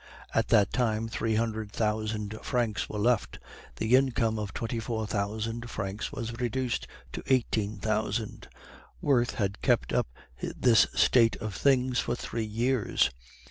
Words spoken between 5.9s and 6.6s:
was